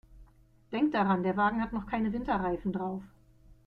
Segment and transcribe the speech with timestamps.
[0.71, 3.03] Denk daran, der Wagen hat noch keine Winterreifen drauf.